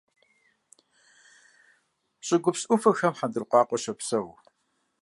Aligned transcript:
ЩӀыгупс 2.25 2.61
Ӏуфэхэм 2.67 3.13
хъэндыркъуакъуэ 3.17 3.77
щопсэу. 3.83 4.27